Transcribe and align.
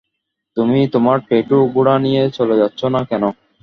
তুমি 0.57 0.79
তোমার 0.93 1.17
টাট্টু 1.27 1.57
ঘোড়া 1.73 1.95
নিয়ে 2.05 2.23
চলে 2.37 2.55
যাচ্ছ 2.61 2.79
না 2.93 3.01
কেন? 3.09 3.23